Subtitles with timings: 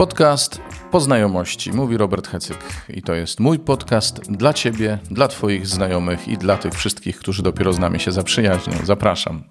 [0.00, 0.60] Podcast
[0.90, 2.58] Poznajomości, mówi Robert Hecyk.
[2.88, 7.42] I to jest mój podcast dla Ciebie, dla Twoich znajomych i dla tych wszystkich, którzy
[7.42, 8.72] dopiero z nami się zaprzyjaźnią.
[8.84, 9.44] Zapraszam.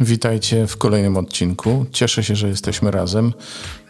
[0.00, 1.86] Witajcie w kolejnym odcinku.
[1.92, 3.32] Cieszę się, że jesteśmy razem.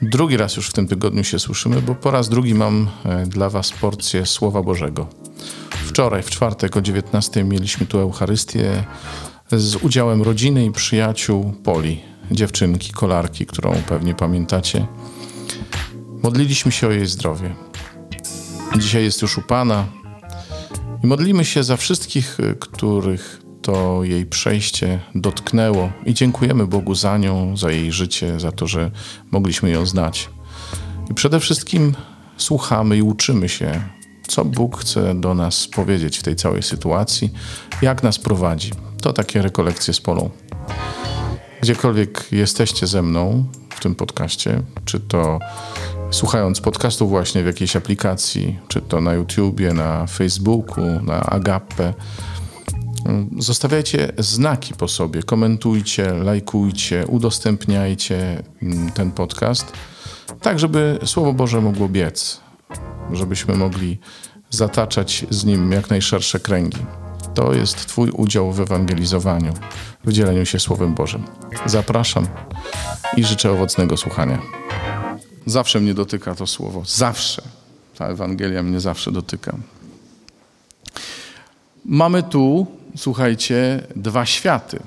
[0.03, 3.51] Drugi raz już w tym tygodniu się słyszymy, bo po raz drugi mam e, dla
[3.51, 5.07] Was porcję Słowa Bożego.
[5.71, 8.85] Wczoraj, w czwartek o 19 mieliśmy tu Eucharystię
[9.61, 14.87] z udziałem rodziny i przyjaciół Poli, dziewczynki, kolarki, którą pewnie pamiętacie.
[16.23, 17.55] Modliliśmy się o jej zdrowie.
[18.79, 19.87] Dzisiaj jest już u Pana
[21.05, 27.57] i modlimy się za wszystkich, których to jej przejście dotknęło i dziękujemy Bogu za nią,
[27.57, 28.91] za jej życie, za to, że
[29.31, 30.31] mogliśmy ją znać.
[31.11, 31.95] I przede wszystkim
[32.37, 33.83] słuchamy i uczymy się,
[34.29, 37.31] co Bóg chce do nas powiedzieć w tej całej sytuacji,
[37.83, 38.71] jak nas prowadzi.
[39.03, 40.31] To takie rekolekcje z polą.
[41.61, 45.39] Gdziekolwiek jesteście ze mną w tym podcaście, czy to
[46.11, 51.95] słuchając podcastu właśnie w jakiejś aplikacji, czy to na YouTubie, na Facebooku, na Agape,
[53.39, 59.73] Zostawiajcie znaki po sobie, komentujcie, lajkujcie, udostępniajcie mm, ten podcast,
[60.41, 62.41] tak żeby Słowo Boże mogło biec,
[63.13, 63.99] żebyśmy mogli
[64.51, 66.79] zataczać z nim jak najszersze kręgi.
[67.35, 69.53] To jest Twój udział w ewangelizowaniu,
[70.05, 71.25] w dzieleniu się Słowem Bożym.
[71.67, 72.27] Zapraszam
[73.17, 74.43] i życzę owocnego słuchania.
[75.47, 77.43] Zawsze mnie dotyka to słowo, zawsze.
[77.99, 79.57] Ta Ewangelia mnie zawsze dotyka.
[81.85, 82.67] Mamy tu,
[82.97, 84.81] słuchajcie, dwa światy.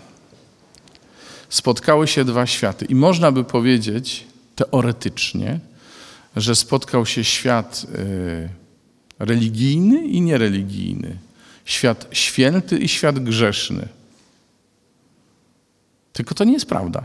[1.50, 5.60] Spotkały się dwa światy, i można by powiedzieć teoretycznie,
[6.36, 8.50] że spotkał się świat y,
[9.20, 11.25] religijny i niereligijny
[11.66, 13.88] świat święty i świat grzeszny.
[16.14, 17.04] Tylko to nie jest prawda.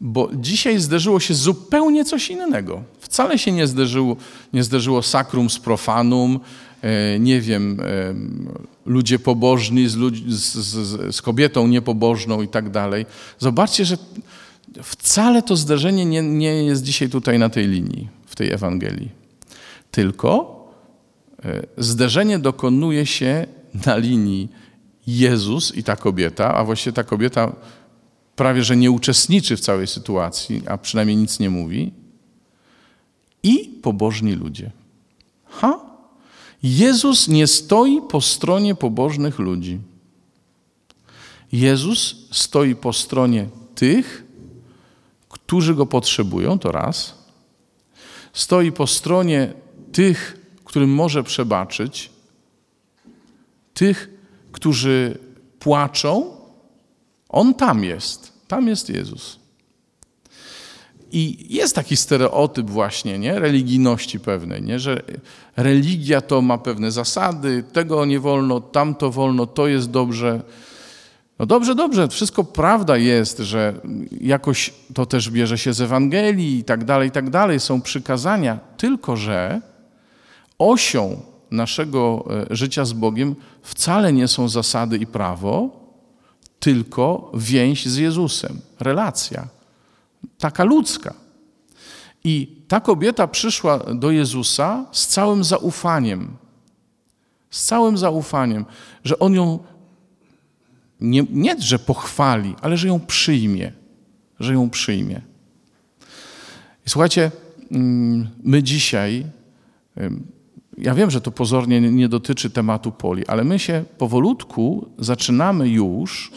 [0.00, 2.82] Bo dzisiaj zdarzyło się zupełnie coś innego.
[3.00, 4.16] Wcale się nie zdarzyło,
[4.52, 6.40] nie zdarzyło sakrum z profanum,
[6.82, 8.14] e, nie wiem, e,
[8.86, 9.96] ludzie pobożni z,
[10.28, 13.06] z, z, z kobietą niepobożną i tak dalej.
[13.38, 13.96] Zobaczcie, że
[14.82, 19.08] wcale to zdarzenie nie, nie jest dzisiaj tutaj na tej linii, w tej Ewangelii.
[19.90, 20.57] Tylko
[21.78, 23.46] zderzenie dokonuje się
[23.86, 24.48] na linii
[25.06, 27.52] Jezus i ta kobieta, a właściwie ta kobieta
[28.36, 31.92] prawie że nie uczestniczy w całej sytuacji, a przynajmniej nic nie mówi,
[33.42, 34.70] i pobożni ludzie.
[35.46, 35.80] Ha?
[36.62, 39.78] Jezus nie stoi po stronie pobożnych ludzi.
[41.52, 44.24] Jezus stoi po stronie tych,
[45.28, 47.14] którzy go potrzebują, to raz.
[48.32, 49.52] Stoi po stronie
[49.92, 50.37] tych,
[50.68, 52.10] którym może przebaczyć,
[53.74, 54.10] tych,
[54.52, 55.18] którzy
[55.58, 56.36] płaczą,
[57.28, 58.32] on tam jest.
[58.48, 59.38] Tam jest Jezus.
[61.12, 63.38] I jest taki stereotyp właśnie, nie?
[63.38, 64.78] Religijności pewnej, nie?
[64.78, 65.02] Że
[65.56, 70.42] religia to ma pewne zasady, tego nie wolno, tamto wolno, to jest dobrze.
[71.38, 73.74] No dobrze, dobrze, wszystko prawda jest, że
[74.20, 78.58] jakoś to też bierze się z Ewangelii i tak dalej, i tak dalej, są przykazania,
[78.76, 79.60] tylko że
[80.58, 81.20] osią
[81.50, 85.70] naszego e, życia z Bogiem wcale nie są zasady i prawo,
[86.60, 89.48] tylko więź z Jezusem, relacja,
[90.38, 91.14] taka ludzka.
[92.24, 96.36] I ta kobieta przyszła do Jezusa z całym zaufaniem,
[97.50, 98.64] z całym zaufaniem,
[99.04, 99.58] że On ją
[101.00, 103.72] nie, nie że pochwali, ale że ją przyjmie,
[104.40, 105.20] że ją przyjmie.
[106.86, 107.30] I słuchajcie,
[107.70, 109.26] mm, my dzisiaj
[110.80, 116.32] ja wiem, że to pozornie nie dotyczy tematu poli, ale my się powolutku zaczynamy już,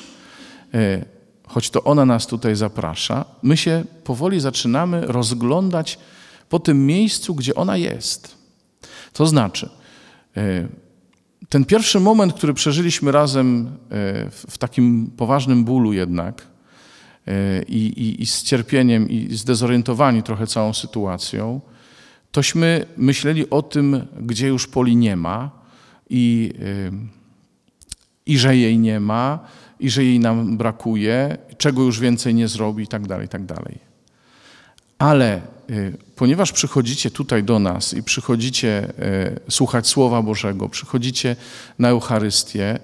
[0.74, 1.06] e,
[1.48, 6.00] choć to ona nas tutaj zaprasza, my się powoli zaczynamy rozglądać
[6.50, 8.38] po tym miejscu, gdzie ona jest.
[9.14, 9.70] To znaczy,
[10.38, 10.68] e,
[11.50, 13.70] ten pierwszy moment, który przeżyliśmy razem e,
[14.30, 16.52] w takim poważnym bólu jednak
[17.68, 21.62] i, i, i z cierpieniem i zdezorientowani trochę całą sytuacją,
[22.32, 25.52] tośmy myśleli o tym, gdzie już Poli nie ma
[26.10, 26.54] i,
[28.26, 29.40] i że jej nie ma,
[29.80, 33.80] i że jej nam brakuje, czego już więcej nie zrobi i tak dalej, tak dalej.
[34.98, 38.94] Ale y, ponieważ przychodzicie tutaj do nas i przychodzicie
[39.48, 41.36] y, słuchać Słowa Bożego, przychodzicie
[41.80, 42.80] na Eucharystię,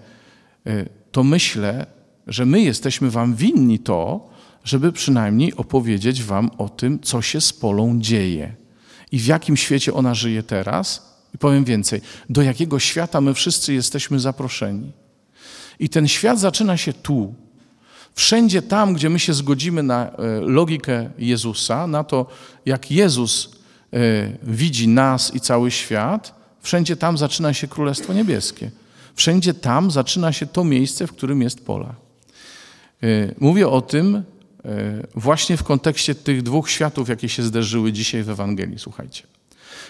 [0.67, 1.85] y, to myślę,
[2.27, 4.29] że my jesteśmy wam winni to,
[4.63, 8.55] żeby przynajmniej opowiedzieć wam o tym, co się z Polą dzieje
[9.11, 11.17] i w jakim świecie ona żyje teraz.
[11.35, 14.91] I powiem więcej, do jakiego świata my wszyscy jesteśmy zaproszeni.
[15.79, 17.33] I ten świat zaczyna się tu.
[18.13, 22.25] Wszędzie tam, gdzie my się zgodzimy na e, logikę Jezusa, na to,
[22.65, 23.49] jak Jezus
[23.93, 23.97] e,
[24.43, 28.71] widzi nas i cały świat, wszędzie tam zaczyna się Królestwo Niebieskie.
[29.15, 31.95] Wszędzie tam zaczyna się to miejsce, w którym jest pola.
[33.03, 34.23] E, mówię o tym
[35.15, 38.79] właśnie w kontekście tych dwóch światów, jakie się zderzyły dzisiaj w Ewangelii.
[38.79, 39.23] Słuchajcie.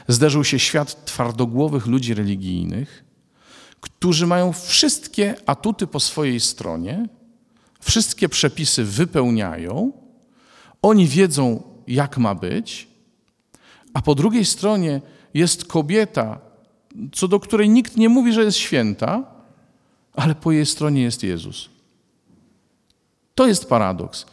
[0.08, 3.04] Zderzył się świat twardogłowych ludzi religijnych,
[3.82, 7.08] którzy mają wszystkie atuty po swojej stronie,
[7.80, 9.92] wszystkie przepisy wypełniają,
[10.82, 12.88] oni wiedzą, jak ma być,
[13.94, 15.02] a po drugiej stronie
[15.34, 16.40] jest kobieta,
[17.12, 19.24] co do której nikt nie mówi, że jest święta,
[20.14, 21.70] ale po jej stronie jest Jezus.
[23.36, 24.26] To jest paradoks.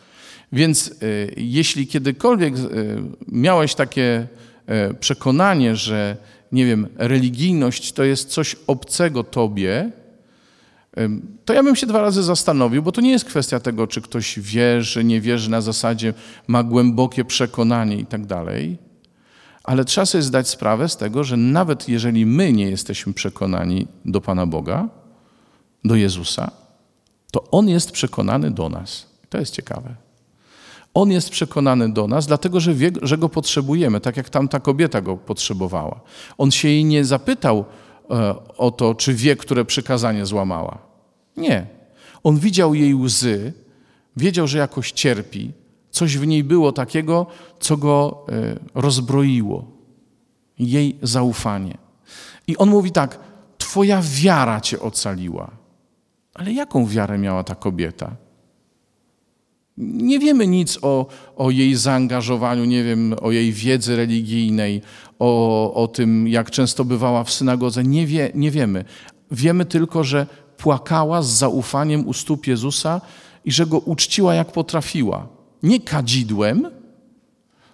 [0.55, 4.27] Więc y, jeśli kiedykolwiek y, miałeś takie
[4.91, 6.17] y, przekonanie, że
[6.53, 9.91] nie wiem, religijność to jest coś obcego tobie,
[11.45, 14.41] to ja bym się dwa razy zastanowił, bo to nie jest kwestia tego, czy ktoś
[14.41, 16.15] wierzy, nie wierzy na zasadzie,
[16.47, 18.79] ma głębokie przekonanie i tak dalej,
[19.65, 24.21] ale trzeba sobie zdać sprawę z tego, że nawet jeżeli my nie jesteśmy przekonani do
[24.21, 24.89] Pana Boga,
[25.85, 26.51] do Jezusa,
[27.33, 29.07] to On jest przekonany do nas.
[29.29, 30.04] To jest ciekawe.
[30.95, 35.01] On jest przekonany do nas, dlatego że wie, że go potrzebujemy, tak jak tamta kobieta
[35.01, 36.01] go potrzebowała.
[36.39, 37.65] On się jej nie zapytał
[38.11, 40.79] e, o to, czy wie, które przykazanie złamała.
[41.37, 41.67] Nie.
[42.23, 43.53] On widział jej łzy,
[44.17, 45.53] wiedział, że jakoś cierpi,
[45.91, 47.27] coś w niej było takiego,
[47.61, 49.65] co go e, rozbroiło.
[50.59, 51.79] Jej zaufanie.
[52.47, 53.19] I on mówi tak:
[53.59, 55.51] Twoja wiara cię ocaliła.
[56.35, 58.17] Ale jaką wiarę miała ta kobieta?
[59.77, 61.07] Nie wiemy nic o,
[61.37, 64.83] o jej zaangażowaniu, nie wiem, o jej wiedzy religijnej,
[65.19, 67.85] o, o tym, jak często bywała w synagodze.
[67.85, 68.85] Nie, wie, nie wiemy.
[69.31, 70.27] Wiemy tylko, że
[70.57, 73.01] płakała z zaufaniem u stóp Jezusa
[73.45, 75.29] i że go uczciła jak potrafiła.
[75.63, 76.71] Nie kadzidłem,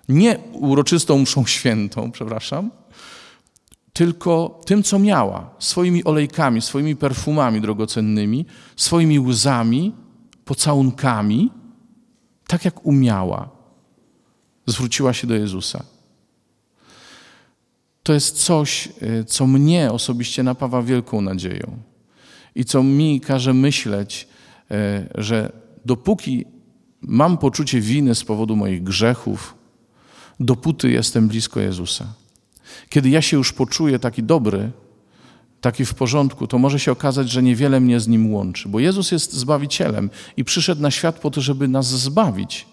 [0.08, 2.70] nie uroczystą mszą świętą, przepraszam,
[3.92, 8.46] tylko tym, co miała, swoimi olejkami, swoimi perfumami drogocennymi,
[8.76, 9.92] swoimi łzami,
[10.44, 11.50] pocałunkami
[12.50, 13.48] tak jak umiała,
[14.66, 15.84] zwróciła się do Jezusa.
[18.02, 21.78] To jest coś, y, co mnie osobiście napawa wielką nadzieją
[22.54, 24.28] i co mi każe myśleć,
[24.70, 24.74] y,
[25.14, 25.52] że
[25.84, 26.44] dopóki
[27.00, 29.54] mam poczucie winy z powodu moich grzechów,
[30.40, 32.14] dopóty jestem blisko Jezusa.
[32.88, 34.70] Kiedy ja się już poczuję taki dobry,
[35.60, 39.12] taki w porządku, to może się okazać, że niewiele mnie z Nim łączy, bo Jezus
[39.12, 42.66] jest Zbawicielem i przyszedł na świat po to, żeby nas zbawić,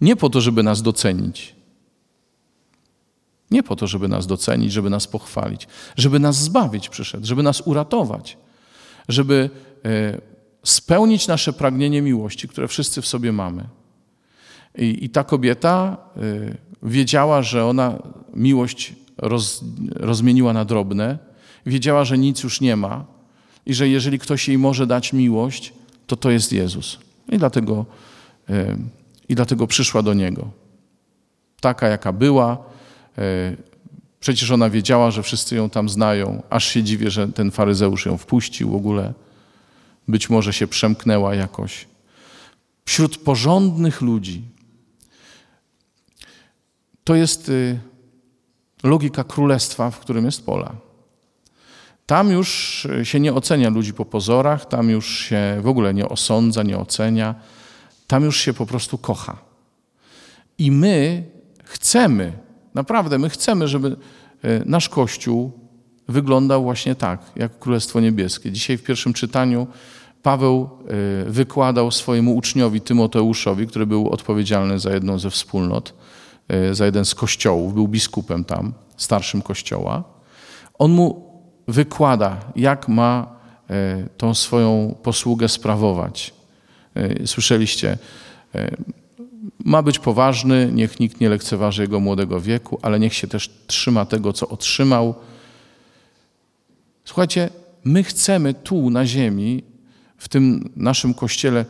[0.00, 1.56] nie po to, żeby nas docenić.
[3.50, 7.60] Nie po to, żeby nas docenić, żeby nas pochwalić, żeby nas zbawić przyszedł, żeby nas
[7.60, 8.36] uratować,
[9.08, 9.50] żeby
[9.84, 10.20] e,
[10.62, 13.68] spełnić nasze pragnienie miłości, które wszyscy w sobie mamy.
[14.78, 16.20] I, i ta kobieta e,
[16.82, 17.98] wiedziała, że ona
[18.34, 19.64] miłość roz,
[19.94, 21.18] rozmieniła na drobne,
[21.66, 23.04] wiedziała, że nic już nie ma
[23.66, 25.72] i że jeżeli ktoś jej może dać miłość,
[26.06, 26.98] to to jest Jezus.
[27.28, 27.86] I dlatego,
[29.28, 30.50] i dlatego przyszła do Niego.
[31.60, 32.58] Taka, jaka była.
[33.18, 33.56] E,
[34.20, 36.42] przecież ona wiedziała, że wszyscy ją tam znają.
[36.50, 39.14] Aż się dziwię, że ten faryzeusz ją wpuścił w ogóle.
[40.08, 41.86] Być może się przemknęła jakoś.
[42.84, 44.42] Wśród porządnych ludzi.
[47.04, 47.78] To jest y,
[48.82, 50.85] logika królestwa, w którym jest pola.
[52.06, 56.62] Tam już się nie ocenia ludzi po pozorach, tam już się w ogóle nie osądza,
[56.62, 57.34] nie ocenia,
[58.06, 59.36] tam już się po prostu kocha.
[60.58, 61.24] I my
[61.64, 62.32] chcemy,
[62.74, 63.96] naprawdę, my chcemy, żeby
[64.42, 65.52] e, nasz Kościół
[66.08, 68.52] wyglądał właśnie tak, jak Królestwo Niebieskie.
[68.52, 69.66] Dzisiaj w pierwszym czytaniu
[70.22, 70.70] Paweł
[71.26, 75.94] e, wykładał swojemu uczniowi Tymoteuszowi, który był odpowiedzialny za jedną ze wspólnot,
[76.48, 80.04] e, za jeden z kościołów, był biskupem tam, starszym kościoła.
[80.78, 81.25] On mu
[81.68, 83.36] wykłada, jak ma
[83.70, 86.34] e, tą swoją posługę sprawować.
[86.94, 87.98] E, słyszeliście,
[88.54, 88.76] e,
[89.64, 94.04] ma być poważny, niech nikt nie lekceważy jego młodego wieku, ale niech się też trzyma
[94.04, 95.14] tego, co otrzymał.
[97.04, 97.50] Słuchajcie,
[97.84, 99.62] my chcemy tu na ziemi,
[100.18, 101.64] w tym naszym kościele,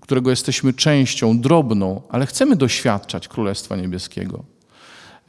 [0.00, 4.44] którego jesteśmy częścią, drobną, ale chcemy doświadczać Królestwa Niebieskiego.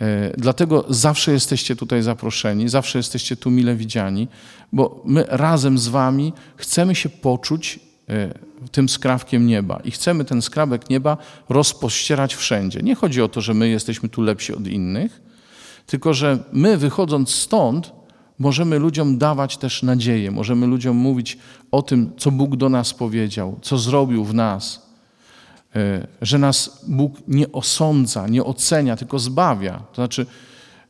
[0.01, 4.27] E, dlatego zawsze jesteście tutaj zaproszeni, zawsze jesteście tu mile widziani,
[4.73, 8.33] bo my razem z Wami chcemy się poczuć e,
[8.71, 11.17] tym skrawkiem nieba i chcemy ten skrawek nieba
[11.49, 12.79] rozpościerać wszędzie.
[12.79, 15.21] Nie chodzi o to, że my jesteśmy tu lepsi od innych,
[15.85, 17.91] tylko że my wychodząc stąd
[18.39, 21.37] możemy ludziom dawać też nadzieję, możemy ludziom mówić
[21.71, 24.86] o tym, co Bóg do nas powiedział, co zrobił w nas,
[26.21, 29.79] że nas Bóg nie osądza, nie ocenia, tylko zbawia.
[29.79, 30.25] To znaczy,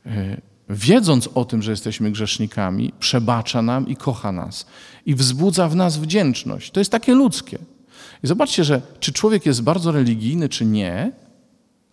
[0.06, 4.66] e, wiedząc o tym, że jesteśmy grzesznikami, przebacza nam i kocha nas.
[5.06, 6.70] I wzbudza w nas wdzięczność.
[6.70, 7.58] To jest takie ludzkie.
[8.24, 11.12] I zobaczcie, że czy człowiek jest bardzo religijny, czy nie,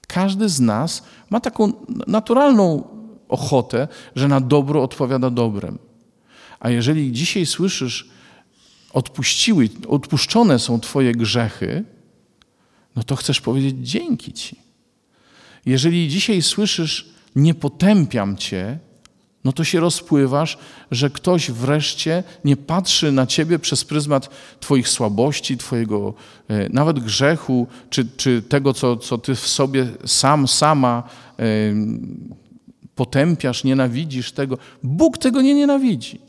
[0.08, 1.74] każdy z nas ma taką
[2.08, 2.84] naturalną
[3.28, 5.80] ochotę, że na dobro odpowiada dobrem.
[6.60, 8.10] A jeżeli dzisiaj słyszysz,
[8.94, 11.84] odpuściły, odpuszczone są Twoje grzechy,
[12.96, 14.56] no to chcesz powiedzieć dzięki Ci.
[15.66, 18.80] Jeżeli dzisiaj słyszysz, nie potępiam Cię,
[19.44, 20.58] no to się rozpływasz,
[20.92, 26.14] że ktoś wreszcie nie patrzy na ciebie przez pryzmat twoich słabości, twojego
[26.48, 31.04] e, nawet grzechu, czy, czy tego, co, co ty w sobie sam, sama
[31.40, 31.44] e,
[32.96, 34.58] potępiasz, nienawidzisz tego.
[34.84, 36.20] Bóg tego nie nienawidzi.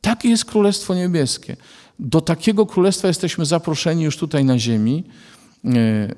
[0.00, 1.56] Takie jest Królestwo Niebieskie.
[1.98, 5.04] Do takiego królestwa jesteśmy zaproszeni już tutaj na ziemi.
[5.66, 6.14] E,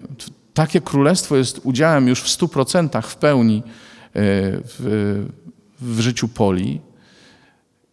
[0.54, 3.62] takie królestwo jest udziałem już w stu procentach, w pełni
[4.14, 5.26] w,
[5.80, 6.80] w życiu Poli.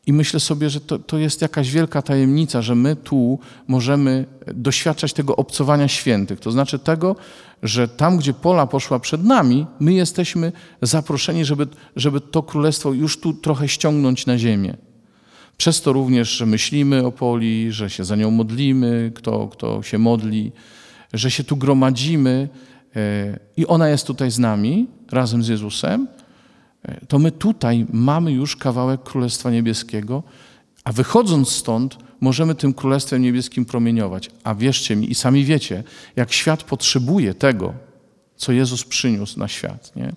[0.07, 5.13] I myślę sobie, że to, to jest jakaś wielka tajemnica, że my tu możemy doświadczać
[5.13, 6.39] tego obcowania świętych.
[6.39, 7.15] To znaczy tego,
[7.63, 13.19] że tam, gdzie Pola poszła przed nami, my jesteśmy zaproszeni, żeby, żeby to królestwo już
[13.19, 14.77] tu trochę ściągnąć na ziemię.
[15.57, 19.97] Przez to również, że myślimy o Poli, że się za nią modlimy, kto, kto się
[19.97, 20.51] modli,
[21.17, 22.49] że się tu gromadzimy
[22.95, 26.07] e, i ona jest tutaj z nami, razem z Jezusem,
[27.07, 30.23] to my tutaj mamy już kawałek Królestwa Niebieskiego,
[30.83, 34.31] a wychodząc stąd, możemy tym Królestwem Niebieskim promieniować.
[34.43, 35.83] A wierzcie mi, i sami wiecie,
[36.15, 37.73] jak świat potrzebuje tego,
[38.35, 39.95] co Jezus przyniósł na świat.
[39.95, 40.13] Nie?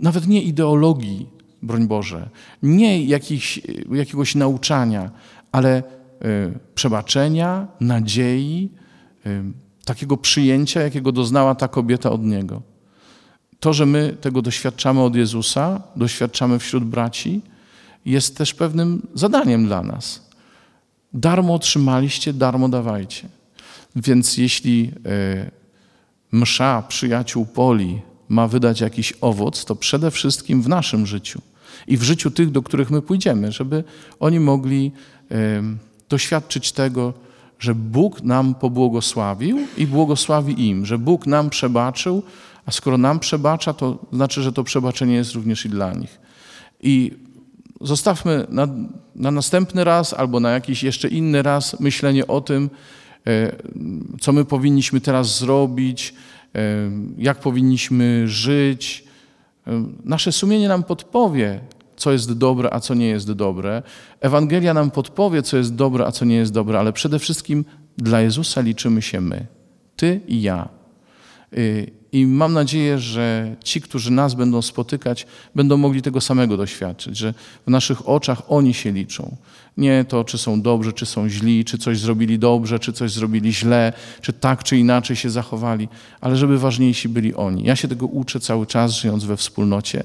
[0.00, 1.26] Nawet nie ideologii,
[1.62, 2.28] broń Boże,
[2.62, 3.60] nie jakichś,
[3.92, 5.10] jakiegoś nauczania,
[5.52, 5.82] ale
[6.24, 8.70] y, przebaczenia, nadziei,
[9.26, 12.62] y, takiego przyjęcia, jakiego doznała ta kobieta od Niego
[13.64, 17.40] to, że my tego doświadczamy od Jezusa, doświadczamy wśród braci,
[18.04, 20.28] jest też pewnym zadaniem dla nas.
[21.12, 23.28] Darmo otrzymaliście, darmo dawajcie.
[23.96, 25.50] Więc jeśli e,
[26.32, 31.40] msza przyjaciół poli ma wydać jakiś owoc, to przede wszystkim w naszym życiu
[31.86, 33.84] i w życiu tych, do których my pójdziemy, żeby
[34.20, 34.92] oni mogli
[35.30, 35.62] e,
[36.08, 37.14] doświadczyć tego,
[37.58, 42.22] że Bóg nam pobłogosławił i błogosławi im, że Bóg nam przebaczył,
[42.66, 46.20] a skoro nam przebacza, to znaczy, że to przebaczenie jest również i dla nich.
[46.80, 47.12] I
[47.80, 48.68] zostawmy na,
[49.16, 52.70] na następny raz albo na jakiś jeszcze inny raz myślenie o tym,
[53.26, 53.56] e,
[54.20, 56.14] co my powinniśmy teraz zrobić,
[56.54, 56.60] e,
[57.18, 59.04] jak powinniśmy żyć.
[59.66, 61.60] E, nasze sumienie nam podpowie,
[61.96, 63.82] co jest dobre, a co nie jest dobre.
[64.20, 67.64] Ewangelia nam podpowie, co jest dobre, a co nie jest dobre, ale przede wszystkim
[67.98, 69.46] dla Jezusa liczymy się my,
[69.96, 70.68] Ty i ja.
[72.12, 77.34] I mam nadzieję, że ci, którzy nas będą spotykać, będą mogli tego samego doświadczyć, że
[77.66, 79.36] w naszych oczach oni się liczą.
[79.76, 83.52] Nie to, czy są dobrzy, czy są źli, czy coś zrobili dobrze, czy coś zrobili
[83.52, 85.88] źle, czy tak, czy inaczej się zachowali,
[86.20, 87.64] ale żeby ważniejsi byli oni.
[87.64, 90.04] Ja się tego uczę cały czas, żyjąc we wspólnocie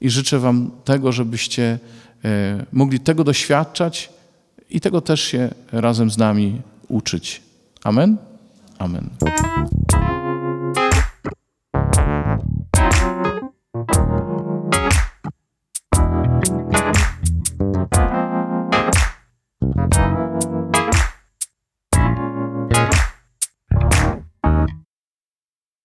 [0.00, 1.78] i życzę Wam tego, żebyście
[2.24, 4.10] e, mogli tego doświadczać
[4.70, 7.42] i tego też się razem z nami uczyć.
[7.84, 8.16] Amen?
[8.78, 9.10] Amen.